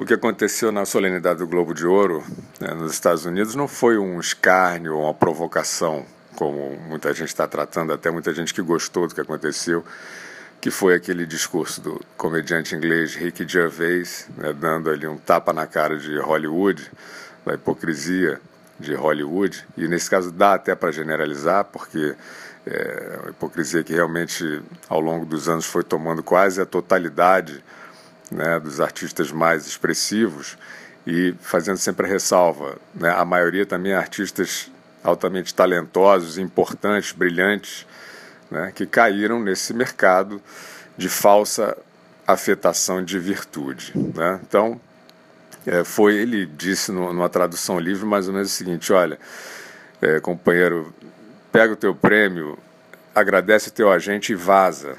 o 0.00 0.06
que 0.06 0.14
aconteceu 0.14 0.72
na 0.72 0.86
solenidade 0.86 1.40
do 1.40 1.46
Globo 1.46 1.74
de 1.74 1.86
Ouro 1.86 2.24
né, 2.58 2.72
nos 2.72 2.90
Estados 2.90 3.26
Unidos 3.26 3.54
não 3.54 3.68
foi 3.68 3.98
um 3.98 4.18
escárnio 4.18 4.96
ou 4.96 5.02
uma 5.02 5.12
provocação, 5.12 6.06
como 6.36 6.74
muita 6.88 7.12
gente 7.12 7.28
está 7.28 7.46
tratando, 7.46 7.92
até 7.92 8.10
muita 8.10 8.32
gente 8.32 8.54
que 8.54 8.62
gostou 8.62 9.06
do 9.06 9.14
que 9.14 9.20
aconteceu, 9.20 9.84
que 10.58 10.70
foi 10.70 10.94
aquele 10.94 11.26
discurso 11.26 11.82
do 11.82 12.00
comediante 12.16 12.74
inglês 12.74 13.14
Ricky 13.14 13.46
Gervais, 13.46 14.26
né, 14.38 14.54
dando 14.54 14.88
ali 14.88 15.06
um 15.06 15.18
tapa 15.18 15.52
na 15.52 15.66
cara 15.66 15.98
de 15.98 16.18
Hollywood, 16.18 16.90
da 17.44 17.52
hipocrisia 17.52 18.40
de 18.78 18.94
Hollywood, 18.94 19.66
e 19.76 19.86
nesse 19.86 20.08
caso 20.08 20.32
dá 20.32 20.54
até 20.54 20.74
para 20.74 20.90
generalizar, 20.90 21.64
porque 21.64 22.14
é 22.64 23.18
uma 23.20 23.30
hipocrisia 23.32 23.84
que 23.84 23.92
realmente 23.92 24.62
ao 24.88 24.98
longo 24.98 25.26
dos 25.26 25.46
anos 25.46 25.66
foi 25.66 25.84
tomando 25.84 26.22
quase 26.22 26.58
a 26.58 26.64
totalidade 26.64 27.62
né, 28.30 28.60
dos 28.60 28.80
artistas 28.80 29.32
mais 29.32 29.66
expressivos 29.66 30.56
e 31.06 31.34
fazendo 31.40 31.78
sempre 31.78 32.06
a 32.06 32.08
ressalva, 32.08 32.76
né, 32.94 33.10
a 33.10 33.24
maioria 33.24 33.66
também 33.66 33.92
é 33.92 33.96
artistas 33.96 34.70
altamente 35.02 35.54
talentosos, 35.54 36.38
importantes, 36.38 37.12
brilhantes, 37.12 37.86
né, 38.50 38.72
que 38.74 38.86
caíram 38.86 39.40
nesse 39.40 39.72
mercado 39.72 40.40
de 40.96 41.08
falsa 41.08 41.76
afetação 42.26 43.02
de 43.02 43.18
virtude. 43.18 43.92
Né? 44.14 44.40
Então, 44.46 44.80
é, 45.66 45.84
foi, 45.84 46.16
ele 46.16 46.46
disse 46.46 46.92
no, 46.92 47.12
numa 47.12 47.28
tradução 47.28 47.78
livre 47.78 48.06
mais 48.06 48.28
ou 48.28 48.34
menos 48.34 48.48
o 48.48 48.54
seguinte: 48.54 48.92
olha, 48.92 49.18
é, 50.00 50.20
companheiro, 50.20 50.92
pega 51.52 51.72
o 51.72 51.76
teu 51.76 51.94
prêmio, 51.94 52.58
agradece 53.14 53.68
o 53.68 53.72
teu 53.72 53.90
agente 53.90 54.32
e 54.32 54.36
vaza. 54.36 54.96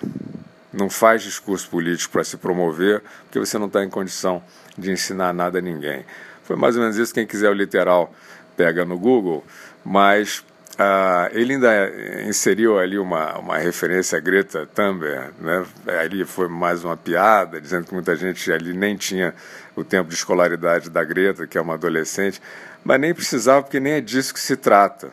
Não 0.74 0.90
faz 0.90 1.22
discurso 1.24 1.70
político 1.70 2.14
para 2.14 2.24
se 2.24 2.38
promover, 2.38 3.02
porque 3.24 3.40
você 3.40 3.58
não 3.58 3.68
está 3.68 3.84
em 3.84 3.90
condição 3.90 4.42
de 4.78 4.92
ensinar 4.92 5.34
nada 5.34 5.60
a 5.60 5.62
ninguém. 5.62 6.06
Foi 6.44 6.56
mais 6.56 6.76
ou 6.76 6.82
menos 6.82 6.98
isso. 6.98 7.14
Quem 7.14 7.26
quiser 7.26 7.50
o 7.50 7.54
literal, 7.54 8.14
pega 8.56 8.86
no 8.86 8.98
Google. 8.98 9.44
Mas 9.84 10.44
ah, 10.78 11.30
ele 11.34 11.54
ainda 11.54 11.92
inseriu 12.28 12.80
ali 12.80 12.98
uma, 12.98 13.38
uma 13.38 13.58
referência 13.58 14.18
a 14.18 14.22
Greta 14.22 14.66
Thunberg, 14.66 15.32
né? 15.40 15.66
ali 16.00 16.26
foi 16.26 16.48
mais 16.48 16.84
uma 16.84 16.98
piada, 16.98 17.62
dizendo 17.62 17.86
que 17.86 17.94
muita 17.94 18.16
gente 18.16 18.52
ali 18.52 18.74
nem 18.74 18.96
tinha 18.96 19.34
o 19.76 19.84
tempo 19.84 20.10
de 20.10 20.16
escolaridade 20.16 20.90
da 20.90 21.04
Greta, 21.04 21.46
que 21.46 21.58
é 21.58 21.62
uma 21.62 21.76
adolescente, 21.76 22.42
mas 22.84 23.00
nem 23.00 23.14
precisava, 23.14 23.62
porque 23.62 23.80
nem 23.80 23.94
é 23.94 24.02
disso 24.02 24.34
que 24.34 24.40
se 24.40 24.56
trata, 24.56 25.12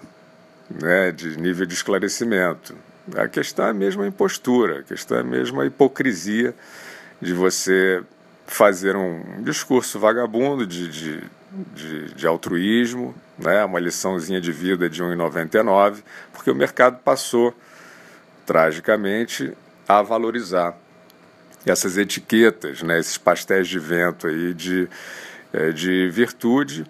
né? 0.71 1.13
de 1.13 1.39
nível 1.39 1.67
de 1.67 1.75
esclarecimento. 1.75 2.75
A 3.17 3.29
questão 3.29 3.67
é 3.67 3.73
mesmo 3.73 4.03
a 4.03 4.07
impostura, 4.07 4.81
a 4.81 4.83
questão 4.83 5.19
é 5.19 5.23
mesmo 5.23 5.61
a 5.61 5.67
hipocrisia 5.67 6.55
de 7.21 7.33
você 7.33 8.03
fazer 8.47 8.97
um 8.97 9.43
discurso 9.43 9.99
vagabundo 9.99 10.67
de, 10.67 10.89
de, 10.89 11.23
de, 11.75 12.15
de 12.15 12.27
altruísmo, 12.27 13.15
né, 13.39 13.65
uma 13.65 13.79
liçãozinha 13.79 14.41
de 14.41 14.51
vida 14.51 14.89
de 14.89 15.03
1,99, 15.03 16.03
porque 16.33 16.51
o 16.51 16.55
mercado 16.55 16.99
passou, 17.05 17.55
tragicamente, 18.47 19.53
a 19.87 20.03
valorizar 20.03 20.77
essas 21.67 21.99
etiquetas, 21.99 22.83
né, 22.83 22.99
esses 22.99 23.19
pastéis 23.19 23.69
de 23.69 23.79
vento 23.79 24.27
aí 24.27 24.55
de, 24.55 24.89
eh, 25.53 25.71
de 25.73 26.09
virtude, 26.09 26.87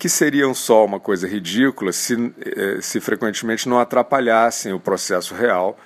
que 0.00 0.08
seriam 0.08 0.54
só 0.54 0.86
uma 0.86 0.98
coisa 0.98 1.28
ridícula 1.28 1.92
se, 1.92 2.32
eh, 2.40 2.78
se 2.80 2.98
frequentemente 3.00 3.68
não 3.68 3.78
atrapalhassem 3.78 4.72
o 4.72 4.80
processo 4.80 5.34
real. 5.34 5.78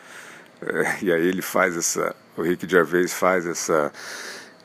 Eh, 0.62 0.96
e 1.02 1.12
aí 1.12 1.26
ele 1.26 1.42
faz 1.42 1.76
essa, 1.76 2.14
o 2.36 2.42
Rick 2.42 2.70
Gervais 2.70 3.12
faz 3.12 3.44
essa 3.44 3.90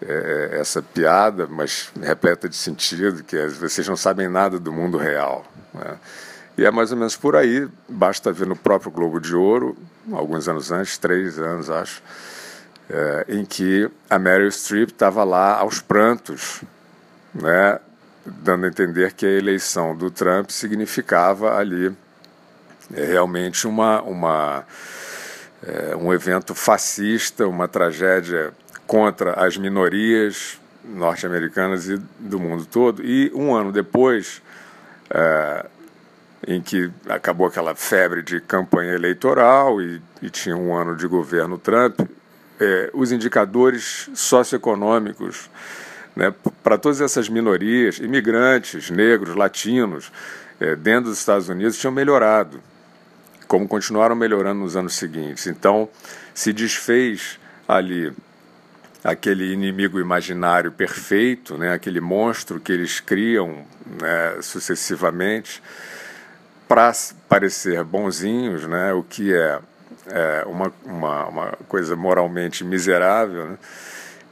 é, 0.01 0.59
essa 0.61 0.81
piada, 0.81 1.45
mas 1.47 1.91
repleta 1.99 2.47
de 2.47 2.55
sentido, 2.55 3.21
que 3.23 3.35
é, 3.35 3.47
vocês 3.47 3.85
não 3.85 3.97
sabem 3.97 4.29
nada 4.29 4.57
do 4.59 4.71
mundo 4.71 4.97
real. 4.97 5.43
Né? 5.73 5.97
E 6.57 6.65
é 6.65 6.71
mais 6.71 6.91
ou 6.91 6.97
menos 6.97 7.17
por 7.17 7.35
aí, 7.35 7.67
basta 7.89 8.31
ver 8.31 8.47
no 8.47 8.55
próprio 8.55 8.91
Globo 8.91 9.19
de 9.19 9.35
Ouro, 9.35 9.75
alguns 10.13 10.47
anos 10.47 10.71
antes, 10.71 10.97
três 10.97 11.37
anos 11.37 11.69
acho, 11.69 12.01
em 13.27 13.43
que 13.43 13.89
a 14.09 14.17
Meryl 14.17 14.49
Streep 14.49 14.89
estava 14.89 15.23
lá 15.23 15.57
aos 15.57 15.81
prantos, 15.81 16.61
né, 17.33 17.79
dando 18.37 18.65
a 18.65 18.67
entender 18.69 19.13
que 19.13 19.25
a 19.25 19.29
eleição 19.29 19.95
do 19.95 20.09
Trump 20.09 20.49
significava 20.49 21.57
ali 21.57 21.95
é, 22.93 23.05
realmente 23.05 23.67
uma, 23.67 24.01
uma, 24.01 24.65
é, 25.63 25.95
um 25.95 26.13
evento 26.13 26.55
fascista, 26.55 27.47
uma 27.47 27.67
tragédia 27.67 28.53
contra 28.87 29.33
as 29.33 29.57
minorias 29.57 30.59
norte-americanas 30.83 31.87
e 31.87 31.97
do 32.19 32.39
mundo 32.39 32.65
todo. 32.65 33.03
E 33.03 33.31
um 33.35 33.53
ano 33.53 33.71
depois, 33.71 34.41
é, 35.09 35.65
em 36.47 36.61
que 36.61 36.91
acabou 37.07 37.47
aquela 37.47 37.75
febre 37.75 38.23
de 38.23 38.39
campanha 38.39 38.93
eleitoral 38.93 39.81
e, 39.81 40.01
e 40.21 40.29
tinha 40.29 40.55
um 40.55 40.73
ano 40.73 40.95
de 40.95 41.05
governo 41.07 41.57
Trump, 41.57 41.99
é, 42.59 42.89
os 42.93 43.11
indicadores 43.11 44.09
socioeconômicos 44.13 45.49
né, 46.19 46.33
para 46.61 46.77
todas 46.77 46.99
essas 46.99 47.29
minorias, 47.29 47.97
imigrantes, 47.97 48.89
negros, 48.89 49.35
latinos, 49.35 50.11
é, 50.59 50.75
dentro 50.75 51.09
dos 51.09 51.17
Estados 51.17 51.47
Unidos 51.47 51.77
tinham 51.77 51.93
melhorado, 51.93 52.61
como 53.47 53.65
continuaram 53.65 54.17
melhorando 54.17 54.59
nos 54.59 54.75
anos 54.75 54.95
seguintes. 54.95 55.47
Então, 55.47 55.87
se 56.33 56.51
desfez 56.51 57.39
ali 57.65 58.11
aquele 59.01 59.53
inimigo 59.53 59.97
imaginário 59.97 60.73
perfeito, 60.73 61.57
né, 61.57 61.71
aquele 61.71 62.01
monstro 62.01 62.59
que 62.59 62.73
eles 62.73 62.99
criam 62.99 63.65
né, 64.01 64.41
sucessivamente 64.41 65.63
para 66.67 66.91
parecer 67.29 67.81
bonzinhos, 67.85 68.67
né, 68.67 68.91
o 68.91 69.03
que 69.03 69.33
é, 69.33 69.59
é 70.07 70.43
uma, 70.45 70.73
uma, 70.83 71.25
uma, 71.27 71.51
coisa 71.69 71.95
moralmente 71.95 72.65
miserável. 72.65 73.51
Né? 73.51 73.57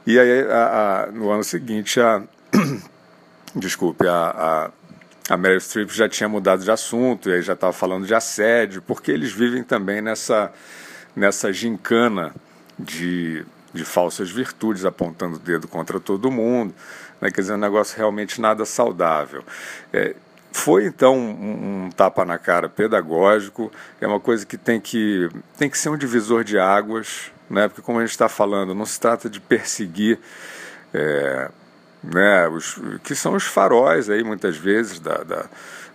E 0.08 0.18
aí, 0.18 0.40
a, 0.50 1.02
a, 1.02 1.12
no 1.12 1.30
ano 1.30 1.44
seguinte, 1.44 2.00
a, 2.00 2.22
desculpe, 3.54 4.08
a, 4.08 4.70
a, 5.28 5.34
a 5.34 5.36
Meryl 5.36 5.60
Streep 5.60 5.90
já 5.90 6.08
tinha 6.08 6.30
mudado 6.30 6.64
de 6.64 6.70
assunto, 6.70 7.28
e 7.28 7.34
aí 7.34 7.42
já 7.42 7.52
estava 7.52 7.74
falando 7.74 8.06
de 8.06 8.14
assédio, 8.14 8.80
porque 8.80 9.10
eles 9.10 9.32
vivem 9.32 9.62
também 9.62 10.00
nessa, 10.00 10.50
nessa 11.14 11.52
gincana 11.52 12.34
de 12.78 13.44
de 13.72 13.84
falsas 13.84 14.30
virtudes, 14.30 14.84
apontando 14.84 15.36
o 15.36 15.38
dedo 15.38 15.68
contra 15.68 16.00
todo 16.00 16.30
mundo. 16.30 16.74
Né? 17.20 17.30
Quer 17.30 17.42
dizer, 17.42 17.54
um 17.54 17.58
negócio 17.58 17.96
realmente 17.96 18.40
nada 18.40 18.64
saudável. 18.64 19.44
É, 19.92 20.14
foi 20.52 20.86
então 20.86 21.16
um, 21.16 21.84
um, 21.86 21.90
tapa 21.90 22.24
na 22.24 22.38
cara 22.38 22.68
pedagógico, 22.68 23.70
é 24.00 24.06
uma 24.06 24.18
coisa 24.18 24.46
que 24.46 24.56
tem 24.56 24.80
que, 24.80 25.28
tem 25.58 25.68
que 25.68 25.78
ser 25.78 25.90
um 25.90 25.96
divisor 25.96 26.42
de 26.42 26.58
águas, 26.58 27.30
né? 27.50 27.68
porque, 27.68 27.82
como 27.82 27.98
a 27.98 28.02
gente 28.02 28.10
está 28.10 28.28
falando, 28.28 28.74
não 28.74 28.86
se 28.86 28.98
trata 29.00 29.28
de 29.28 29.40
perseguir. 29.40 30.18
É, 30.92 31.50
né, 32.02 32.48
os, 32.48 32.80
que 33.02 33.14
são 33.14 33.34
os 33.34 33.44
faróis 33.44 34.08
aí 34.08 34.22
muitas 34.22 34.56
vezes 34.56 35.00
da, 35.00 35.18
da, 35.24 35.46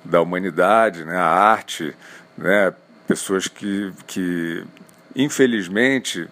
da 0.03 0.21
humanidade, 0.21 1.05
né, 1.05 1.15
a 1.15 1.25
arte, 1.25 1.95
né, 2.37 2.73
pessoas 3.07 3.47
que, 3.47 3.91
que 4.05 4.63
infelizmente 5.15 6.27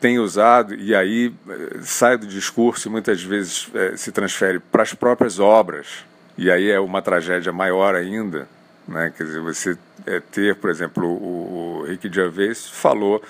tem 0.00 0.18
usado, 0.18 0.74
e 0.74 0.94
aí 0.94 1.32
eh, 1.48 1.78
sai 1.80 2.18
do 2.18 2.26
discurso 2.26 2.88
e 2.88 2.90
muitas 2.90 3.22
vezes 3.22 3.70
é, 3.74 3.96
se 3.96 4.12
transfere 4.12 4.58
para 4.58 4.82
as 4.82 4.92
próprias 4.92 5.40
obras, 5.40 6.04
e 6.36 6.50
aí 6.50 6.70
é 6.70 6.78
uma 6.78 7.00
tragédia 7.00 7.52
maior 7.52 7.94
ainda. 7.94 8.46
Né? 8.86 9.10
Quer 9.16 9.24
dizer, 9.24 9.40
você 9.40 9.78
é, 10.04 10.20
ter, 10.20 10.56
por 10.56 10.68
exemplo, 10.68 11.06
o, 11.06 11.80
o 11.80 11.84
Rick 11.84 12.12
Gervais 12.12 12.66
falou 12.66 13.22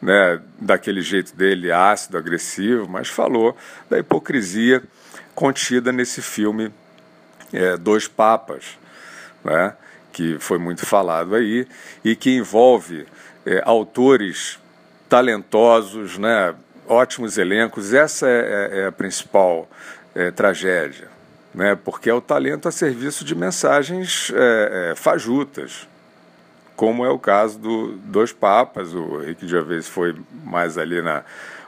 né, 0.00 0.40
daquele 0.60 1.02
jeito 1.02 1.34
dele 1.34 1.72
ácido, 1.72 2.16
agressivo, 2.16 2.88
mas 2.88 3.08
falou 3.08 3.56
da 3.90 3.98
hipocrisia 3.98 4.82
contida 5.34 5.92
nesse 5.92 6.22
filme 6.22 6.72
é, 7.52 7.76
Dois 7.76 8.06
Papas, 8.08 8.78
né, 9.44 9.74
que 10.12 10.38
foi 10.38 10.58
muito 10.58 10.84
falado 10.86 11.34
aí, 11.34 11.66
e 12.04 12.14
que 12.14 12.30
envolve 12.30 13.06
é, 13.44 13.62
autores 13.64 14.58
talentosos, 15.08 16.18
né, 16.18 16.54
ótimos 16.86 17.38
elencos. 17.38 17.92
Essa 17.94 18.28
é, 18.28 18.30
é, 18.30 18.78
é 18.80 18.86
a 18.86 18.92
principal 18.92 19.68
é, 20.14 20.30
tragédia, 20.30 21.08
né, 21.54 21.76
porque 21.76 22.10
é 22.10 22.14
o 22.14 22.20
talento 22.20 22.68
a 22.68 22.72
serviço 22.72 23.24
de 23.24 23.34
mensagens 23.34 24.32
é, 24.34 24.94
fajutas, 24.96 25.87
como 26.78 27.04
é 27.04 27.10
o 27.10 27.18
caso 27.18 27.58
do 27.58 27.96
Dois 28.04 28.32
Papas. 28.32 28.94
O 28.94 29.18
Rick 29.18 29.48
Gervais 29.48 29.88
foi 29.88 30.14
mais 30.44 30.78
ali 30.78 31.02
na, 31.02 31.24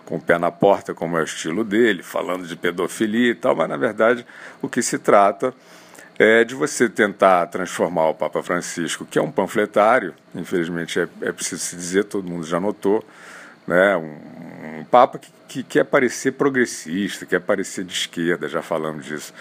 com 0.06 0.14
o 0.14 0.20
pé 0.20 0.38
na 0.38 0.52
porta, 0.52 0.94
como 0.94 1.18
é 1.18 1.20
o 1.20 1.24
estilo 1.24 1.64
dele, 1.64 2.00
falando 2.00 2.46
de 2.46 2.54
pedofilia 2.54 3.32
e 3.32 3.34
tal, 3.34 3.56
mas 3.56 3.68
na 3.68 3.76
verdade 3.76 4.24
o 4.62 4.68
que 4.68 4.80
se 4.80 5.00
trata 5.00 5.52
é 6.16 6.44
de 6.44 6.54
você 6.54 6.88
tentar 6.88 7.44
transformar 7.46 8.10
o 8.10 8.14
Papa 8.14 8.40
Francisco, 8.40 9.04
que 9.04 9.18
é 9.18 9.22
um 9.22 9.32
panfletário, 9.32 10.14
infelizmente 10.32 11.00
é, 11.00 11.08
é 11.22 11.32
preciso 11.32 11.60
se 11.60 11.74
dizer, 11.74 12.04
todo 12.04 12.30
mundo 12.30 12.46
já 12.46 12.60
notou, 12.60 13.04
né, 13.66 13.96
um, 13.96 14.78
um 14.78 14.84
Papa 14.84 15.18
que, 15.18 15.32
que 15.48 15.62
quer 15.64 15.86
parecer 15.86 16.34
progressista, 16.34 17.26
quer 17.26 17.40
parecer 17.40 17.84
de 17.84 17.94
esquerda, 17.94 18.46
já 18.48 18.62
falamos 18.62 19.06
disso. 19.06 19.34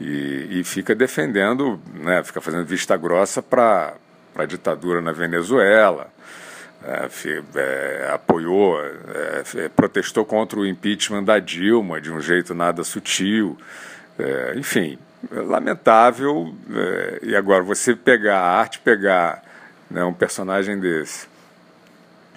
E, 0.00 0.60
e 0.60 0.64
fica 0.64 0.94
defendendo, 0.94 1.78
né, 1.92 2.24
fica 2.24 2.40
fazendo 2.40 2.64
vista 2.64 2.96
grossa 2.96 3.42
para 3.42 3.94
a 4.36 4.44
ditadura 4.44 5.00
na 5.00 5.12
Venezuela, 5.12 6.08
é, 6.82 7.08
é, 7.54 8.10
apoiou, 8.12 8.78
é, 8.78 9.68
protestou 9.74 10.24
contra 10.24 10.58
o 10.58 10.66
impeachment 10.66 11.24
da 11.24 11.38
Dilma 11.38 12.00
de 12.00 12.12
um 12.12 12.20
jeito 12.20 12.54
nada 12.54 12.84
sutil. 12.84 13.56
É, 14.18 14.54
enfim, 14.56 14.98
lamentável. 15.30 16.54
É, 16.70 17.20
e 17.22 17.36
agora, 17.36 17.62
você 17.62 17.96
pegar 17.96 18.38
a 18.38 18.58
arte, 18.58 18.78
pegar 18.80 19.42
né, 19.90 20.04
um 20.04 20.12
personagem 20.12 20.78
desse 20.78 21.26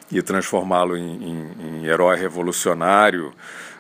e 0.10 0.22
transformá-lo 0.22 0.96
em, 0.96 1.02
em, 1.02 1.52
em, 1.60 1.86
herói 1.86 2.16
revolucionário, 2.16 3.34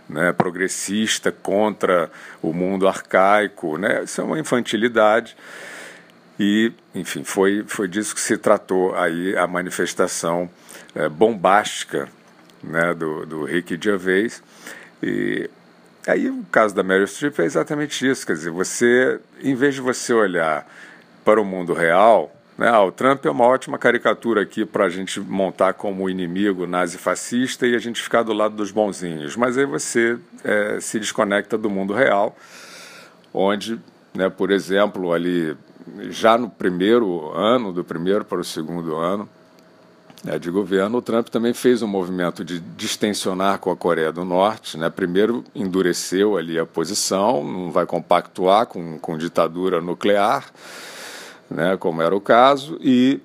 né, 0.09 0.33
progressista 0.33 1.31
contra 1.31 2.11
o 2.41 2.51
mundo 2.51 2.85
arcaico, 2.87 3.77
né, 3.77 4.03
isso 4.03 4.19
é 4.19 4.23
uma 4.23 4.37
infantilidade. 4.37 5.37
E, 6.39 6.71
enfim, 6.93 7.23
foi, 7.23 7.63
foi 7.67 7.87
disso 7.87 8.13
que 8.13 8.21
se 8.21 8.37
tratou 8.37 8.95
aí 8.95 9.35
a 9.35 9.47
manifestação 9.47 10.49
é, 10.93 11.09
bombástica 11.09 12.07
né, 12.63 12.93
do, 12.93 13.25
do 13.25 13.43
Ricky 13.43 13.77
Gervais. 13.81 14.43
E 15.01 15.49
aí 16.07 16.29
o 16.29 16.43
caso 16.51 16.75
da 16.75 16.83
Meryl 16.83 17.07
Streep 17.07 17.39
é 17.39 17.45
exatamente 17.45 18.07
isso, 18.07 18.25
quer 18.25 18.33
dizer, 18.33 18.51
você, 18.51 19.19
em 19.41 19.55
vez 19.55 19.75
de 19.75 19.81
você 19.81 20.13
olhar 20.13 20.67
para 21.25 21.41
o 21.41 21.45
mundo 21.45 21.73
real, 21.73 22.33
né, 22.57 22.69
ah, 22.69 22.83
o 22.83 22.91
Trump 22.91 23.23
é 23.25 23.29
uma 23.29 23.45
ótima 23.45 23.77
caricatura 23.77 24.41
aqui 24.41 24.65
para 24.65 24.85
a 24.85 24.89
gente 24.89 25.19
montar 25.19 25.73
como 25.73 26.09
inimigo 26.09 26.65
nazi-fascista 26.65 27.67
e 27.67 27.75
a 27.75 27.79
gente 27.79 28.01
ficar 28.01 28.23
do 28.23 28.33
lado 28.33 28.55
dos 28.55 28.71
bonzinhos, 28.71 29.35
mas 29.35 29.57
aí 29.57 29.65
você 29.65 30.17
é, 30.43 30.79
se 30.79 30.99
desconecta 30.99 31.57
do 31.57 31.69
mundo 31.69 31.93
real, 31.93 32.35
onde, 33.33 33.79
né, 34.13 34.29
por 34.29 34.49
exemplo, 34.49 35.13
ali 35.13 35.55
já 36.09 36.37
no 36.37 36.49
primeiro 36.49 37.31
ano, 37.31 37.71
do 37.71 37.83
primeiro 37.83 38.25
para 38.25 38.39
o 38.39 38.43
segundo 38.43 38.95
ano 38.95 39.27
né, 40.23 40.39
de 40.39 40.49
governo, 40.49 40.97
o 40.97 41.01
Trump 41.01 41.27
também 41.29 41.53
fez 41.53 41.81
um 41.81 41.87
movimento 41.87 42.43
de 42.43 42.59
distensionar 42.59 43.59
com 43.59 43.71
a 43.71 43.75
Coreia 43.75 44.11
do 44.11 44.25
Norte. 44.25 44.77
Né? 44.77 44.89
Primeiro 44.89 45.43
endureceu 45.53 46.37
ali 46.37 46.57
a 46.57 46.65
posição, 46.65 47.43
não 47.43 47.71
vai 47.71 47.85
compactuar 47.85 48.65
com, 48.65 48.97
com 48.99 49.17
ditadura 49.17 49.81
nuclear, 49.81 50.45
né, 51.49 51.77
como 51.77 52.01
era 52.01 52.15
o 52.15 52.19
caso, 52.19 52.77
e 52.81 53.21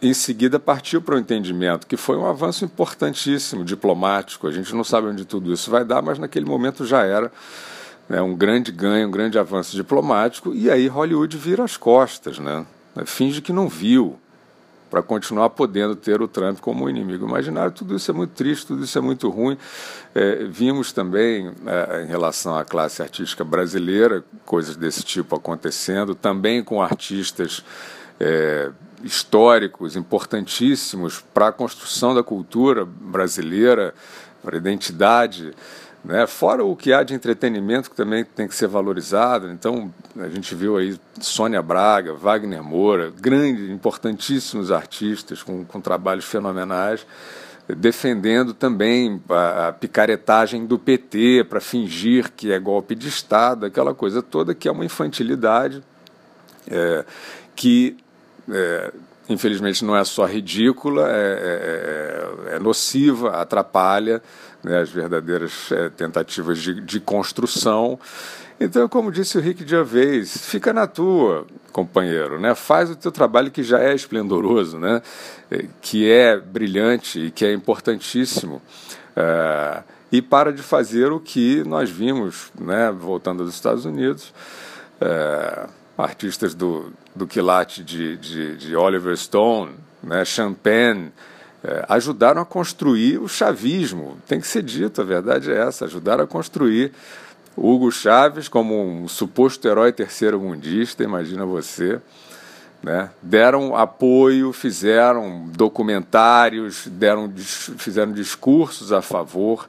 em 0.00 0.14
seguida 0.14 0.58
partiu 0.58 1.02
para 1.02 1.16
o 1.16 1.18
entendimento, 1.18 1.86
que 1.86 1.96
foi 1.96 2.16
um 2.16 2.26
avanço 2.26 2.64
importantíssimo, 2.64 3.64
diplomático. 3.64 4.46
A 4.46 4.52
gente 4.52 4.74
não 4.74 4.84
sabe 4.84 5.08
onde 5.08 5.24
tudo 5.24 5.52
isso 5.52 5.70
vai 5.70 5.84
dar, 5.84 6.00
mas 6.02 6.18
naquele 6.18 6.46
momento 6.46 6.86
já 6.86 7.02
era 7.04 7.30
né, 8.08 8.20
um 8.22 8.34
grande 8.34 8.70
ganho, 8.72 9.08
um 9.08 9.10
grande 9.10 9.38
avanço 9.38 9.76
diplomático, 9.76 10.54
e 10.54 10.70
aí 10.70 10.88
Hollywood 10.88 11.36
vira 11.36 11.64
as 11.64 11.76
costas, 11.76 12.38
né, 12.38 12.64
finge 13.04 13.40
que 13.40 13.52
não 13.52 13.68
viu, 13.68 14.18
para 14.90 15.02
continuar 15.02 15.50
podendo 15.50 15.96
ter 15.96 16.22
o 16.22 16.28
Trump 16.28 16.60
como 16.60 16.88
inimigo 16.88 17.26
imaginário. 17.26 17.72
Tudo 17.72 17.96
isso 17.96 18.10
é 18.10 18.14
muito 18.14 18.30
triste, 18.30 18.66
tudo 18.66 18.84
isso 18.84 18.96
é 18.96 19.00
muito 19.00 19.28
ruim. 19.28 19.58
É, 20.14 20.44
vimos 20.44 20.92
também, 20.92 21.52
é, 21.66 22.04
em 22.04 22.06
relação 22.06 22.56
à 22.56 22.64
classe 22.64 23.02
artística 23.02 23.44
brasileira, 23.44 24.24
coisas 24.44 24.76
desse 24.76 25.02
tipo 25.02 25.34
acontecendo, 25.34 26.14
também 26.14 26.62
com 26.62 26.80
artistas. 26.80 27.64
É, 28.18 28.70
históricos 29.04 29.94
importantíssimos 29.94 31.22
para 31.34 31.48
a 31.48 31.52
construção 31.52 32.14
da 32.14 32.22
cultura 32.22 32.84
brasileira, 32.84 33.94
para 34.42 34.56
a 34.56 34.58
identidade 34.58 35.52
né? 36.06 36.24
Fora 36.24 36.64
o 36.64 36.76
que 36.76 36.92
há 36.92 37.02
de 37.02 37.14
entretenimento 37.14 37.90
que 37.90 37.96
também 37.96 38.24
tem 38.24 38.46
que 38.46 38.54
ser 38.54 38.68
valorizado. 38.68 39.50
Então, 39.50 39.92
a 40.16 40.28
gente 40.28 40.54
viu 40.54 40.76
aí 40.76 40.96
Sônia 41.20 41.60
Braga, 41.60 42.14
Wagner 42.14 42.62
Moura, 42.62 43.12
grandes, 43.20 43.68
importantíssimos 43.68 44.70
artistas 44.70 45.42
com, 45.42 45.64
com 45.64 45.80
trabalhos 45.80 46.24
fenomenais, 46.24 47.04
defendendo 47.68 48.54
também 48.54 49.20
a, 49.28 49.72
picaretagem 49.72 50.64
do 50.64 50.78
PT 50.78 51.44
para 51.48 51.60
fingir 51.60 52.30
que 52.30 52.52
é 52.52 52.58
golpe 52.60 52.94
de 52.94 53.08
Estado, 53.08 53.66
aquela 53.66 53.92
coisa 53.92 54.22
toda 54.22 54.54
que 54.54 54.68
é 54.68 54.72
uma 54.72 54.84
infantilidade 54.84 55.82
é, 56.70 57.04
que. 57.56 57.96
É, 58.48 58.92
infelizmente 59.28 59.84
não 59.84 59.96
é 59.96 60.04
só 60.04 60.24
ridícula, 60.24 61.08
é, 61.10 62.44
é, 62.50 62.52
é, 62.52 62.56
é 62.56 62.58
nociva, 62.58 63.30
atrapalha 63.40 64.22
né, 64.62 64.80
as 64.80 64.90
verdadeiras 64.90 65.70
é, 65.70 65.88
tentativas 65.90 66.58
de, 66.58 66.80
de, 66.80 66.98
construção. 66.98 67.98
Então, 68.58 68.88
como 68.88 69.12
disse 69.12 69.38
o 69.38 69.40
Rick 69.40 69.68
Gervais, 69.68 70.46
fica 70.46 70.72
na 70.72 70.86
tua, 70.86 71.46
companheiro, 71.72 72.40
né? 72.40 72.54
faz 72.54 72.90
o 72.90 72.96
teu 72.96 73.12
trabalho 73.12 73.50
que 73.50 73.62
já 73.62 73.80
é 73.80 73.94
esplendoroso, 73.94 74.78
né? 74.78 75.02
É, 75.50 75.66
que 75.80 76.10
é 76.10 76.38
brilhante 76.38 77.26
e 77.26 77.30
que 77.30 77.44
é 77.44 77.52
importantíssimo. 77.52 78.60
É, 79.14 79.82
e 80.10 80.22
para 80.22 80.52
de 80.52 80.62
fazer 80.62 81.12
o 81.12 81.20
que 81.20 81.62
nós 81.64 81.90
vimos, 81.90 82.50
né, 82.58 82.90
voltando 82.90 83.44
dos 83.44 83.54
Estados 83.54 83.84
Unidos, 83.84 84.32
é, 85.00 85.66
artistas 85.96 86.54
do, 86.54 86.92
do 87.14 87.26
quilate 87.26 87.82
de, 87.82 88.16
de, 88.16 88.56
de 88.56 88.76
Oliver 88.76 89.16
Stone, 89.16 89.72
né, 90.02 90.24
Champagne, 90.24 91.12
é, 91.64 91.84
ajudaram 91.88 92.42
a 92.42 92.44
construir 92.44 93.18
o 93.18 93.28
chavismo. 93.28 94.18
Tem 94.28 94.40
que 94.40 94.46
ser 94.46 94.62
dito, 94.62 95.00
a 95.00 95.04
verdade 95.04 95.50
é 95.50 95.56
essa: 95.56 95.86
ajudaram 95.86 96.24
a 96.24 96.26
construir 96.26 96.92
Hugo 97.56 97.90
Chaves 97.90 98.48
como 98.48 99.02
um 99.02 99.08
suposto 99.08 99.66
herói 99.66 99.90
terceiro-mundista, 99.90 101.02
imagina 101.02 101.46
você. 101.46 102.00
Né? 102.82 103.10
Deram 103.22 103.74
apoio, 103.74 104.52
fizeram 104.52 105.48
documentários, 105.48 106.86
deram, 106.86 107.32
fizeram 107.34 108.12
discursos 108.12 108.92
a 108.92 109.00
favor 109.00 109.66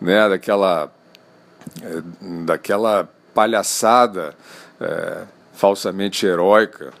né, 0.00 0.28
daquela, 0.28 0.90
é, 1.82 2.02
daquela 2.44 3.08
palhaçada 3.34 4.34
é, 4.80 5.22
falsamente 5.56 6.24
heróica 6.24 6.92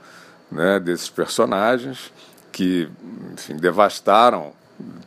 né, 0.50 0.80
desses 0.80 1.08
personagens 1.08 2.12
que 2.50 2.88
enfim, 3.32 3.56
devastaram 3.56 4.52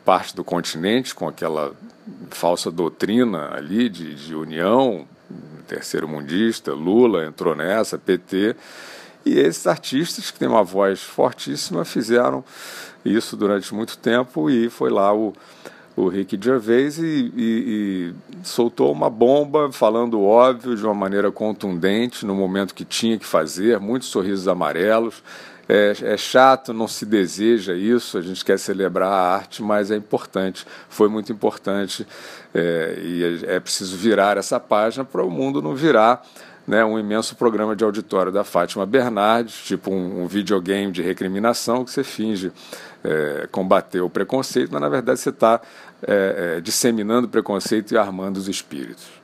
parte 0.06 0.36
do 0.36 0.44
continente 0.44 1.14
com 1.14 1.28
aquela 1.28 1.74
falsa 2.32 2.72
doutrina 2.72 3.54
ali 3.54 3.90
de, 3.90 4.16
de 4.16 4.34
união 4.34 5.06
terceiro 5.70 6.08
mundista, 6.08 6.74
Lula 6.74 7.26
entrou 7.26 7.56
nessa, 7.56 7.98
PT, 7.98 8.56
e 9.24 9.38
esses 9.38 9.68
artistas 9.68 10.32
que 10.32 10.40
têm 10.40 10.48
uma 10.48 10.64
voz 10.64 11.02
fortíssima 11.02 11.86
fizeram 11.86 12.44
isso 13.06 13.38
durante 13.38 13.74
muito 13.74 13.98
tempo 13.98 14.50
e 14.50 14.70
foi 14.70 14.90
lá 14.90 15.14
o, 15.14 15.34
o 16.00 16.08
Rick 16.08 16.40
Gervais 16.42 16.98
e, 16.98 17.04
e, 17.04 17.34
e, 17.38 18.14
soltou 18.42 18.90
uma 18.92 19.10
bomba 19.10 19.70
falando 19.70 20.22
óbvio 20.22 20.74
de 20.76 20.84
uma 20.86 20.94
maneira 20.94 21.30
contundente 21.30 22.26
no 22.26 22.34
momento 22.34 22.74
que 22.74 22.86
tinha 22.86 23.20
que 23.20 23.26
fazer, 23.26 23.80
muitos 23.82 24.08
sorrisos 24.08 24.48
amarelos, 24.48 25.22
é, 25.68 25.94
é, 26.02 26.18
chato, 26.18 26.74
não 26.74 26.88
se 26.88 27.06
deseja 27.06 27.76
isso, 27.76 28.18
a 28.18 28.22
gente 28.22 28.46
quer 28.46 28.58
celebrar 28.58 29.12
a 29.12 29.36
arte, 29.36 29.62
mas 29.62 29.92
é 29.92 29.98
importante, 29.98 30.66
foi 30.88 31.10
muito 31.10 31.34
importante 31.34 32.08
é, 32.54 32.98
e 33.04 33.44
é, 33.46 33.56
é 33.56 33.60
preciso 33.60 33.98
virar 33.98 34.38
essa 34.38 34.60
página 34.60 35.04
para 35.04 35.24
o 35.24 35.30
mundo 35.30 35.62
não 35.62 35.76
virar 35.76 36.26
né, 36.70 36.86
um 36.86 37.00
imenso 37.00 37.36
programa 37.36 37.76
de 37.76 37.84
auditório 37.84 38.32
da 38.32 38.44
Fátima 38.44 38.86
Bernardes, 38.86 39.56
tipo 39.66 39.90
um, 39.90 40.22
um 40.22 40.28
videogame 40.28 40.92
de 40.92 41.02
recriminação 41.02 41.84
que 41.84 41.90
você 41.90 42.04
finge 42.04 42.52
é, 43.04 43.48
combater 43.52 44.02
o 44.02 44.10
preconceito, 44.10 44.70
mas 44.72 44.80
na 44.80 44.88
verdade 44.88 45.20
você 45.20 45.30
está 45.30 45.60
é, 46.04 46.58
é, 46.58 46.62
disseminando 46.62 47.28
preconceito 47.28 47.92
e 47.92 47.98
armando 47.98 48.38
os 48.38 48.48
espíritos. 48.48 49.19